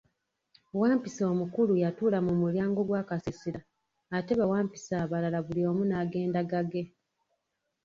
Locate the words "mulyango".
2.41-2.81